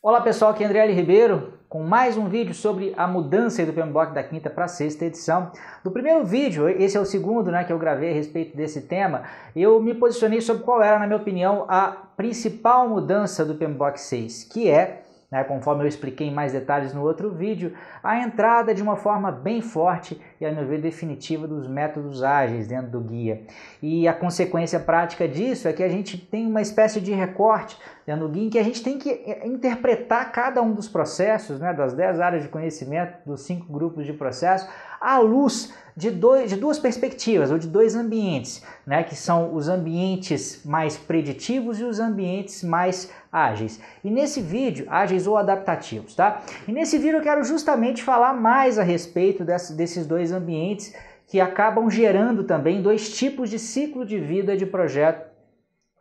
[0.00, 0.92] Olá pessoal, aqui é André L.
[0.92, 5.50] Ribeiro com mais um vídeo sobre a mudança do PMBOK da quinta para sexta edição.
[5.82, 9.24] No primeiro vídeo, esse é o segundo né, que eu gravei a respeito desse tema,
[9.56, 14.44] eu me posicionei sobre qual era, na minha opinião, a principal mudança do PMBOK 6,
[14.44, 18.82] que é né, conforme eu expliquei em mais detalhes no outro vídeo, a entrada de
[18.82, 23.42] uma forma bem forte e, a meu ver, definitiva dos métodos ágeis dentro do guia.
[23.82, 28.26] E a consequência prática disso é que a gente tem uma espécie de recorte dentro
[28.26, 31.74] do guia em que a gente tem que eh, interpretar cada um dos processos, né,
[31.74, 34.66] das 10 áreas de conhecimento, dos cinco grupos de processo,
[34.98, 39.68] à luz de, dois, de duas perspectivas, ou de dois ambientes, né, que são os
[39.68, 43.80] ambientes mais preditivos e os ambientes mais ágeis.
[44.04, 46.40] E nesse vídeo, ágeis ou adaptativos, tá?
[46.68, 50.94] E nesse vídeo eu quero justamente falar mais a respeito desse, desses dois ambientes
[51.26, 55.27] que acabam gerando também dois tipos de ciclo de vida de projeto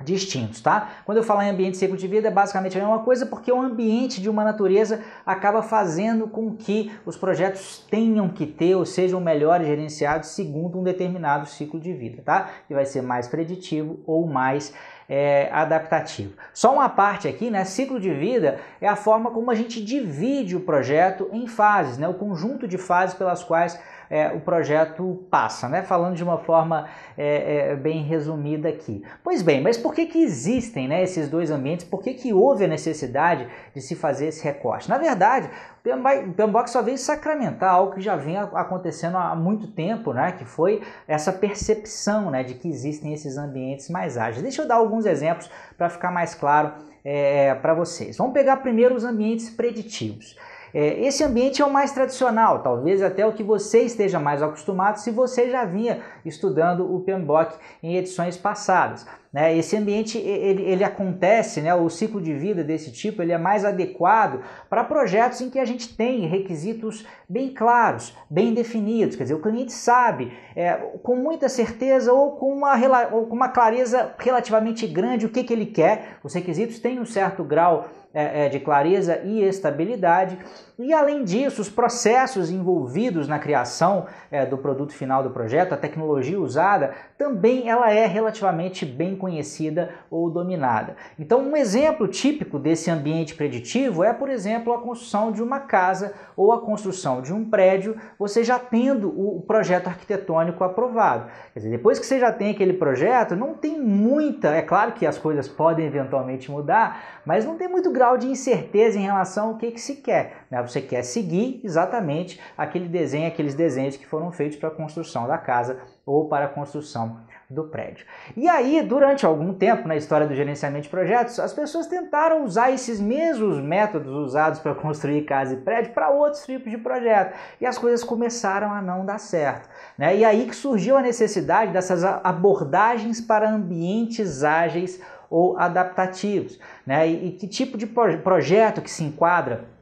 [0.03, 0.89] distintos, tá?
[1.05, 3.59] Quando eu falar em ambiente ciclo de vida é basicamente a mesma coisa porque o
[3.59, 9.19] ambiente de uma natureza acaba fazendo com que os projetos tenham que ter ou sejam
[9.19, 12.49] melhores gerenciados segundo um determinado ciclo de vida, tá?
[12.67, 14.71] Que vai ser mais preditivo ou mais
[15.09, 16.33] é, adaptativo.
[16.53, 17.63] Só uma parte aqui, né?
[17.65, 22.07] Ciclo de vida é a forma como a gente divide o projeto em fases, né?
[22.07, 23.79] O conjunto de fases pelas quais
[24.09, 25.81] é, o projeto passa, né?
[25.83, 29.03] Falando de uma forma é, é, bem resumida aqui.
[29.23, 31.85] Pois bem, mas por que, que existem né, esses dois ambientes?
[31.85, 34.89] Por que, que houve a necessidade de se fazer esse recorte?
[34.89, 35.49] Na verdade,
[35.85, 40.33] o PMBOK só veio sacramentar algo que já vinha acontecendo há muito tempo, né?
[40.33, 44.41] Que foi essa percepção né, de que existem esses ambientes mais ágeis.
[44.41, 48.17] Deixa eu dar alguns exemplos para ficar mais claro é, para vocês.
[48.17, 50.35] Vamos pegar primeiro os ambientes preditivos.
[50.73, 54.97] É, esse ambiente é o mais tradicional, talvez até o que você esteja mais acostumado
[54.97, 59.05] se você já vinha estudando o PMBOK em edições passadas.
[59.31, 59.57] Né?
[59.57, 61.73] Esse ambiente ele, ele acontece, né?
[61.75, 65.65] o ciclo de vida desse tipo ele é mais adequado para projetos em que a
[65.65, 69.15] gente tem requisitos bem claros, bem definidos.
[69.15, 70.73] Quer dizer, o cliente sabe é,
[71.03, 72.75] com muita certeza ou com, uma,
[73.11, 76.17] ou com uma clareza relativamente grande o que, que ele quer.
[76.23, 80.39] Os requisitos têm um certo grau é, é, de clareza e estabilidade.
[80.79, 85.77] E além disso, os processos envolvidos na criação é, do produto final do projeto, a
[85.77, 90.95] tecnologia usada, também ela é relativamente bem conhecida ou dominada.
[91.19, 96.13] Então, um exemplo típico desse ambiente preditivo é, por exemplo, a construção de uma casa
[96.35, 101.29] ou a construção de um prédio, você já tendo o projeto arquitetônico aprovado.
[101.53, 105.05] Quer dizer, depois que você já tem aquele projeto, não tem muita, é claro que
[105.05, 109.57] as coisas podem eventualmente mudar, mas não tem muito grau de incerteza em relação ao
[109.57, 110.45] que, que se quer.
[110.49, 110.61] Né?
[110.61, 115.37] Você quer seguir exatamente aquele desenho, aqueles desenhos que foram feitos para a construção da
[115.37, 117.17] casa ou para a construção
[117.49, 118.05] do prédio.
[118.35, 122.71] E aí, durante algum tempo na história do gerenciamento de projetos, as pessoas tentaram usar
[122.71, 127.37] esses mesmos métodos usados para construir casa e prédio para outros tipos de projeto.
[127.61, 129.69] E as coisas começaram a não dar certo.
[129.97, 130.17] Né?
[130.17, 136.59] E aí que surgiu a necessidade dessas abordagens para ambientes ágeis ou adaptativos.
[136.85, 137.07] Né?
[137.07, 139.76] E, e que tipo de projeto que se enquadra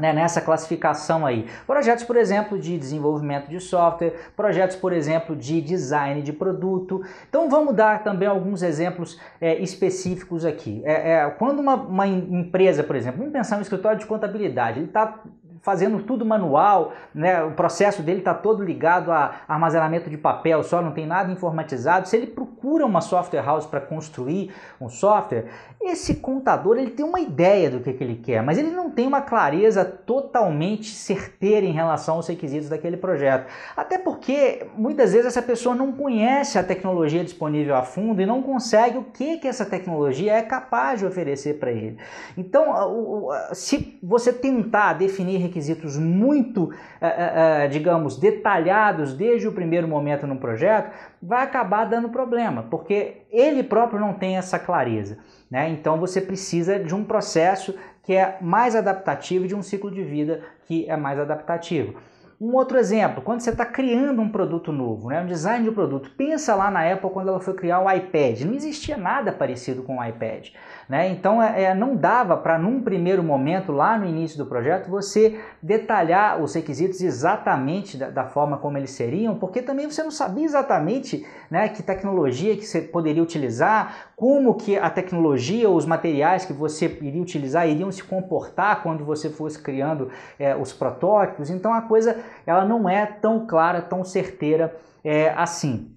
[0.00, 1.46] né, nessa classificação aí.
[1.66, 7.02] Projetos, por exemplo, de desenvolvimento de software, projetos, por exemplo, de design de produto.
[7.28, 10.82] Então vamos dar também alguns exemplos é, específicos aqui.
[10.84, 14.86] É, é, quando uma, uma, empresa, por exemplo, vamos pensar no escritório de contabilidade, ele
[14.86, 15.20] está
[15.62, 17.42] fazendo tudo manual, né?
[17.42, 22.06] o processo dele está todo ligado a armazenamento de papel, só não tem nada informatizado.
[22.06, 22.26] Se ele
[22.64, 25.44] procura uma software house para construir um software,
[25.82, 29.06] esse contador ele tem uma ideia do que, que ele quer, mas ele não tem
[29.06, 33.46] uma clareza totalmente certeira em relação aos requisitos daquele projeto.
[33.76, 38.40] Até porque muitas vezes essa pessoa não conhece a tecnologia disponível a fundo e não
[38.40, 41.98] consegue o que, que essa tecnologia é capaz de oferecer para ele.
[42.36, 49.86] Então, se você tentar definir requisitos muito, eh, eh, eh, digamos, detalhados desde o primeiro
[49.86, 50.90] momento no projeto,
[51.24, 55.18] vai acabar dando problema, porque ele próprio não tem essa clareza.
[55.50, 55.68] Né?
[55.68, 60.42] Então você precisa de um processo que é mais adaptativo, de um ciclo de vida
[60.66, 61.94] que é mais adaptativo.
[62.40, 66.10] Um outro exemplo, quando você está criando um produto novo, né, um design de produto,
[66.16, 69.98] pensa lá na Apple quando ela foi criar o iPad, não existia nada parecido com
[69.98, 70.48] o iPad.
[70.88, 71.08] Né?
[71.08, 75.40] Então é, é não dava para, num primeiro momento, lá no início do projeto, você
[75.62, 80.44] detalhar os requisitos exatamente da, da, forma como eles seriam, porque também você não sabia
[80.44, 86.52] exatamente né, que tecnologia que você poderia utilizar, como que a tecnologia, os materiais que
[86.52, 91.50] você iria utilizar iriam se comportar quando você fosse criando é, os protótipos.
[91.50, 95.93] Então a coisa ela não é tão clara, tão certeira é, assim.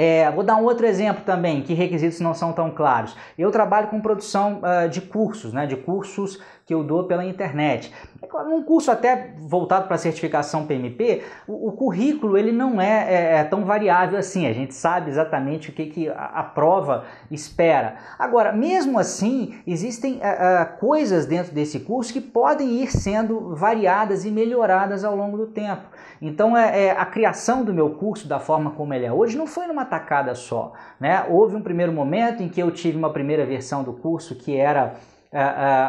[0.00, 3.16] É, vou dar um outro exemplo também, que requisitos não são tão claros.
[3.36, 7.90] Eu trabalho com produção uh, de cursos, né, de cursos que eu dou pela internet.
[8.46, 13.44] Um curso até voltado para certificação PMP, o, o, currículo ele não é, é, é,
[13.44, 17.94] tão variável assim, a gente sabe exatamente o que, que a, a prova espera.
[18.18, 24.26] Agora, mesmo assim, existem uh, uh, coisas dentro desse curso que podem ir sendo variadas
[24.26, 25.84] e melhoradas ao longo do tempo.
[26.20, 29.46] Então, é, é, a criação do meu curso da forma como ele é hoje não
[29.46, 30.74] foi numa tacada só.
[31.00, 31.24] Né?
[31.30, 34.92] Houve um primeiro momento em que eu tive uma primeira versão do curso que era
[34.92, 35.17] é, é,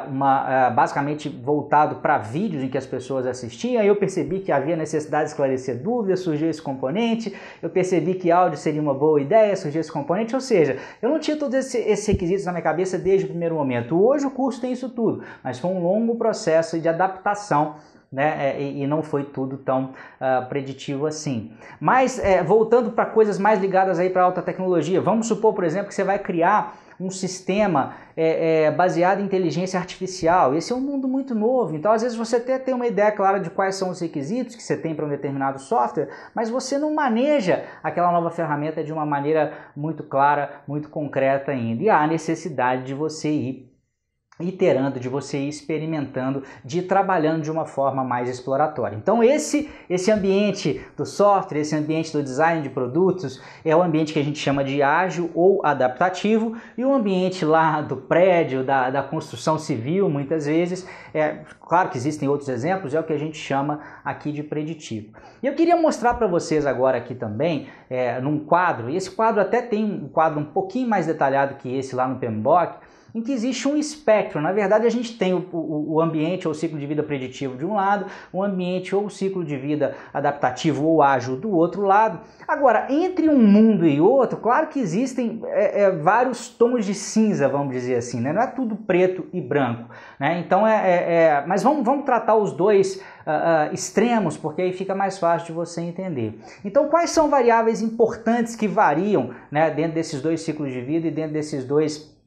[0.09, 4.75] uma, é, basicamente voltado para vídeos em que as pessoas assistiam, eu percebi que havia
[4.75, 9.55] necessidade de esclarecer dúvidas, surgiu esse componente, eu percebi que áudio seria uma boa ideia,
[9.55, 13.25] surgiu esse componente, ou seja, eu não tinha todos esses requisitos na minha cabeça desde
[13.25, 14.01] o primeiro momento.
[14.01, 17.75] Hoje o curso tem isso tudo, mas foi um longo processo de adaptação
[18.11, 18.59] né?
[18.59, 21.51] E, não foi tudo tão uh, preditivo assim.
[21.79, 25.89] Mas é, voltando para coisas mais ligadas aí para alta tecnologia, vamos supor, por exemplo,
[25.89, 30.53] que você vai criar um sistema é, é, baseado em inteligência artificial.
[30.55, 33.39] Esse é um mundo muito novo, então às vezes você até tem uma ideia clara
[33.39, 36.93] de quais são os requisitos que você tem para um determinado software, mas você não
[36.93, 41.83] maneja aquela nova ferramenta de uma maneira muito clara, muito concreta ainda.
[41.83, 43.68] E há necessidade de você ir
[44.41, 48.95] iterando, de você ir experimentando, de ir trabalhando de uma forma mais exploratória.
[48.95, 54.13] Então esse esse ambiente do software, esse ambiente do design de produtos é o ambiente
[54.13, 58.89] que a gente chama de ágil ou adaptativo e o ambiente lá do prédio, da,
[58.89, 63.17] da construção civil, muitas vezes, é claro que existem outros exemplos, é o que a
[63.17, 65.13] gente chama aqui de preditivo.
[65.43, 69.41] E eu queria mostrar para vocês agora aqui também, é, num quadro, e esse quadro
[69.41, 72.77] até tem um quadro um pouquinho mais detalhado que esse lá no PMBOK,
[73.13, 74.41] em que existe um espectro.
[74.41, 77.65] Na verdade, a gente tem o, o, o, ambiente ou ciclo de vida preditivo de
[77.65, 82.19] um lado, o ambiente ou ciclo de vida adaptativo ou ágil do outro lado.
[82.47, 87.47] Agora, entre um mundo e outro, claro que existem é, é, vários tons de cinza,
[87.47, 88.33] vamos dizer assim, né?
[88.33, 89.89] não é tudo preto e branco.
[90.19, 90.39] Né?
[90.39, 94.73] Então, é, é, é mas vamos, vamos tratar os dois uh, uh, extremos, porque aí
[94.73, 96.39] fica mais fácil de você entender.
[96.63, 101.11] Então, quais são variáveis importantes que variam né, dentro desses dois ciclos de vida e
[101.11, 102.18] dentro desses dois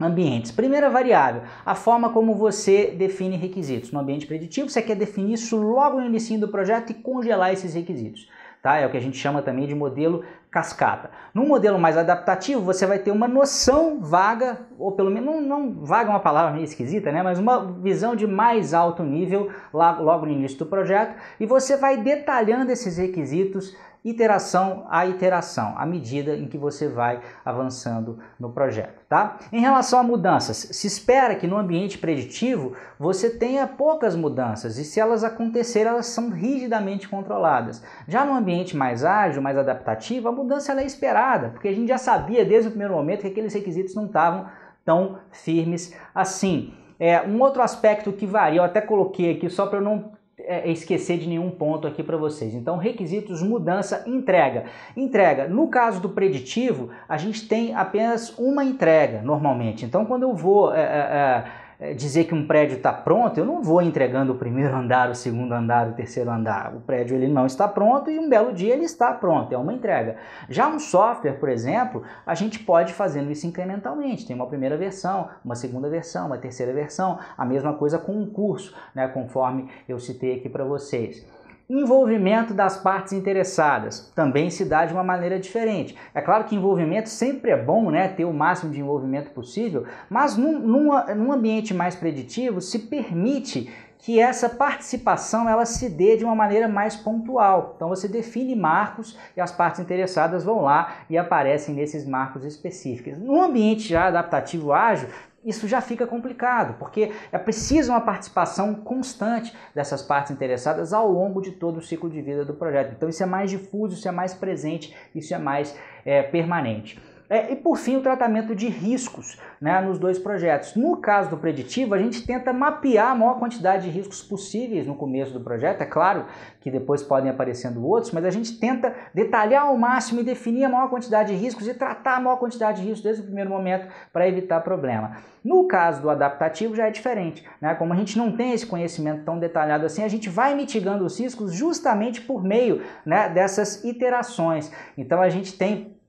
[0.00, 0.50] ambientes.
[0.50, 3.92] Primeira variável, a forma como você define requisitos.
[3.92, 7.74] No ambiente preditivo, você quer definir isso logo no início do projeto e congelar esses
[7.74, 8.28] requisitos.
[8.62, 8.76] Tá?
[8.76, 11.10] É o que a gente chama também de modelo cascata.
[11.32, 15.84] No modelo mais adaptativo, você vai ter uma noção vaga, ou pelo menos, não, não
[15.84, 17.22] vaga é uma palavra meio esquisita, né?
[17.22, 21.76] mas uma visão de mais alto nível lá, logo no início do projeto, e você
[21.76, 28.50] vai detalhando esses requisitos iteração a iteração, à medida em que você vai avançando no
[28.50, 29.38] projeto, tá?
[29.52, 34.84] Em relação a mudanças, se espera que no ambiente preditivo você tenha poucas mudanças e
[34.84, 37.82] se elas acontecerem, elas são rigidamente controladas.
[38.08, 42.44] Já no ambiente mais ágil, mais adaptativo, mudança é esperada, porque a gente já sabia
[42.44, 44.46] desde o primeiro momento que aqueles requisitos não estavam
[44.84, 46.72] tão firmes assim.
[46.98, 50.72] É, um outro aspecto que varia, eu até coloquei aqui só para não é, é,
[50.72, 52.54] esquecer de nenhum ponto aqui para vocês.
[52.54, 54.64] Então, requisitos, mudança, entrega.
[54.96, 55.48] Entrega.
[55.48, 59.84] No caso do preditivo, a gente tem apenas uma entrega normalmente.
[59.84, 61.44] Então, quando eu vou é,
[61.80, 65.14] é, dizer que um prédio está pronto, eu não vou entregando o primeiro andar, o
[65.14, 66.74] segundo andar, o terceiro andar.
[66.74, 69.72] O prédio ele não está pronto e um belo dia ele está pronto, é uma
[69.72, 70.16] entrega.
[70.48, 74.26] Já um software, por exemplo, a gente pode fazendo isso incrementalmente.
[74.26, 78.26] Tem uma primeira versão, uma segunda versão, uma terceira versão, a mesma coisa com um
[78.26, 81.26] curso, né, conforme eu citei aqui para vocês.
[81.72, 85.96] Envolvimento das partes interessadas também se dá de uma maneira diferente.
[86.12, 90.36] É claro que envolvimento sempre é bom, né, ter o máximo de envolvimento possível, mas
[90.36, 96.24] num, num, num ambiente mais preditivo se permite que essa participação ela se dê de
[96.24, 97.74] uma maneira mais pontual.
[97.76, 103.18] Então você define marcos e as partes interessadas vão lá e aparecem nesses marcos específicos.
[103.18, 105.08] No ambiente já adaptativo ágil,
[105.44, 111.40] isso já fica complicado, porque é preciso uma participação constante dessas partes interessadas ao longo
[111.40, 112.92] de todo o ciclo de vida do projeto.
[112.94, 117.00] Então isso é mais difuso, isso é mais presente, isso é mais é, permanente.
[117.30, 120.74] É, e por fim, o tratamento de riscos né, nos dois projetos.
[120.74, 124.96] No caso do preditivo, a gente tenta mapear a maior quantidade de riscos possíveis no
[124.96, 125.80] começo do projeto.
[125.80, 126.26] É claro
[126.60, 130.68] que depois podem aparecendo outros, mas a gente tenta detalhar ao máximo e definir a
[130.68, 133.86] maior quantidade de riscos e tratar a maior quantidade de riscos desde o primeiro momento
[134.12, 135.18] para evitar problema.
[135.44, 137.48] No caso do adaptativo já é diferente.
[137.60, 137.76] Né?
[137.76, 141.20] Como a gente não tem esse conhecimento tão detalhado assim, a gente vai mitigando os
[141.20, 144.72] riscos justamente por meio né, dessas iterações.
[144.98, 145.99] Então a gente tem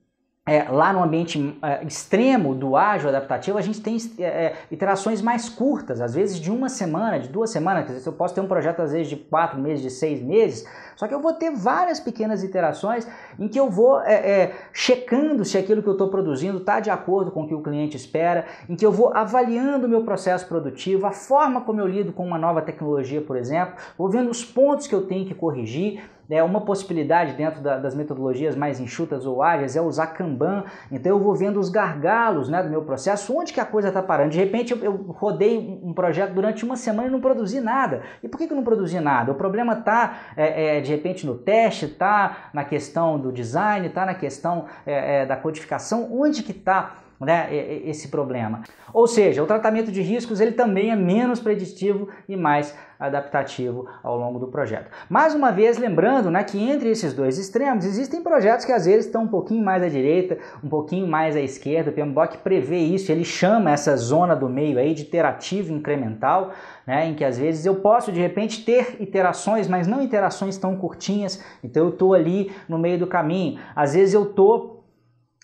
[0.47, 5.21] é, lá no ambiente é, extremo do ágil adaptativo, a gente tem é, é, iterações
[5.21, 7.85] mais curtas, às vezes de uma semana, de duas semanas.
[7.85, 10.67] Quer dizer, eu posso ter um projeto às vezes de quatro meses, de seis meses,
[10.95, 13.07] só que eu vou ter várias pequenas iterações
[13.37, 16.89] em que eu vou é, é, checando se aquilo que eu estou produzindo está de
[16.89, 20.47] acordo com o que o cliente espera, em que eu vou avaliando o meu processo
[20.47, 24.43] produtivo, a forma como eu lido com uma nova tecnologia, por exemplo, vou vendo os
[24.43, 26.01] pontos que eu tenho que corrigir.
[26.31, 30.63] É uma possibilidade dentro da, das metodologias mais enxutas ou ágeis é usar Kanban.
[30.91, 34.01] Então eu vou vendo os gargalos né, do meu processo, onde que a coisa está
[34.01, 34.31] parando.
[34.31, 38.01] De repente eu, eu rodei um projeto durante uma semana e não produzi nada.
[38.23, 39.31] E por que, que eu não produzi nada?
[39.31, 44.05] O problema está é, é, de repente no teste, está na questão do design, está
[44.05, 46.07] na questão é, é, da codificação.
[46.11, 47.49] Onde que está né,
[47.85, 48.63] esse problema.
[48.93, 54.15] Ou seja, o tratamento de riscos ele também é menos preditivo e mais adaptativo ao
[54.15, 54.91] longo do projeto.
[55.09, 59.05] Mais uma vez, lembrando né, que entre esses dois extremos existem projetos que às vezes
[59.05, 61.89] estão um pouquinho mais à direita, um pouquinho mais à esquerda.
[61.89, 66.51] O PMBOK prevê isso, ele chama essa zona do meio aí de iterativo incremental,
[66.85, 70.75] né, em que às vezes eu posso de repente ter iterações, mas não iterações tão
[70.75, 71.43] curtinhas.
[71.63, 73.59] Então eu estou ali no meio do caminho.
[73.75, 74.80] Às vezes eu estou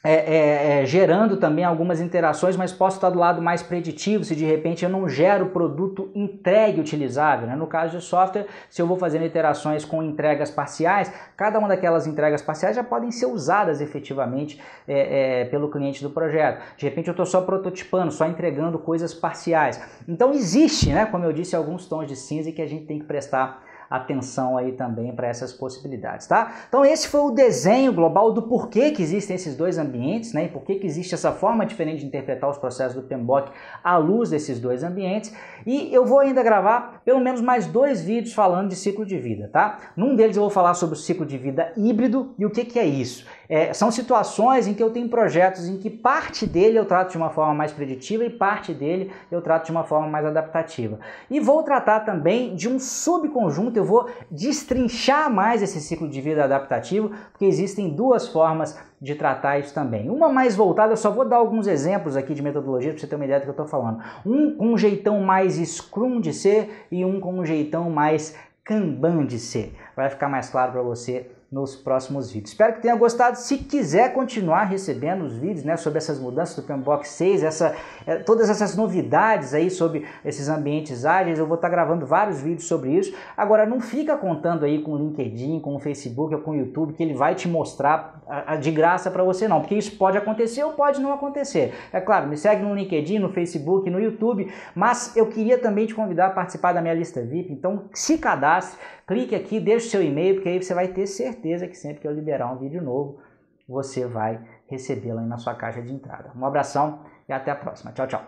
[0.10, 4.38] é, é, é, gerando também algumas interações, mas posso estar do lado mais preditivo se
[4.38, 7.46] de repente eu não gero produto entregue utilizável.
[7.46, 7.58] Né?
[7.58, 12.08] No caso de software, se eu vou fazendo interações com entregas parciais, cada uma daquelas
[12.08, 16.62] entregas parciais já podem ser usadas efetivamente é, é pelo cliente do projeto.
[16.78, 19.82] De repente eu estou só prototipando, só entregando coisas parciais.
[20.08, 23.06] Então existe, né, como eu disse, alguns tons de cinza que a gente tem que
[23.06, 26.54] prestar atenção aí também para essas possibilidades, tá?
[26.68, 30.46] Então esse foi o desenho global do porquê que existem esses dois ambientes, né?
[30.46, 33.52] E por que existe essa forma diferente de interpretar os processos do PMBOK
[33.84, 35.34] à luz desses dois ambientes.
[35.66, 39.50] E eu vou ainda gravar pelo menos mais dois vídeos falando de ciclo de vida,
[39.52, 39.80] tá?
[39.96, 42.80] Num deles eu vou falar sobre o ciclo de vida híbrido e o que que
[42.80, 43.26] é isso.
[43.50, 47.18] É, são situações em que eu tenho projetos em que parte dele eu trato de
[47.18, 51.00] uma forma mais preditiva e parte dele eu trato de uma forma mais adaptativa.
[51.30, 56.44] E vou tratar também de um subconjunto, eu vou destrinchar mais esse ciclo de vida
[56.44, 60.10] adaptativo, porque existem duas formas de tratar isso também.
[60.10, 63.16] Uma mais voltada, eu só vou dar alguns exemplos aqui de metodologia para você ter
[63.16, 64.02] uma ideia do que eu estou falando.
[64.26, 69.26] Um com um jeitão mais Scrum de ser e um com um jeitão mais Kanban
[69.26, 69.74] de ser.
[69.96, 72.52] Vai ficar mais claro para você nos próximos vídeos.
[72.52, 73.38] Espero que tenha gostado.
[73.38, 77.76] Se quiser continuar recebendo os vídeos né, sobre essas mudanças do PMBOK 6, essa,
[78.06, 82.68] é, todas essas novidades aí sobre esses ambientes ágeis, eu vou estar gravando vários vídeos
[82.68, 83.16] sobre isso.
[83.36, 86.94] Agora, não fica contando aí com o LinkedIn, com o Facebook ou com o YouTube,
[86.94, 88.22] que ele vai te mostrar
[88.60, 91.74] de graça para você não, porque isso pode acontecer ou pode não acontecer.
[91.94, 95.96] É claro, me segue no LinkedIn, no Facebook, no YouTube, mas eu queria também te
[95.96, 98.78] convidar a participar da minha lista VIP, então se cadastre,
[99.08, 102.14] clique aqui, deixe seu e-mail, porque aí você vai ter certeza que sempre que eu
[102.14, 103.20] liberar um vídeo novo,
[103.68, 106.32] você vai recebê-lo aí na sua caixa de entrada.
[106.36, 107.92] Um abração e até a próxima.
[107.94, 108.22] Tchau, tchau.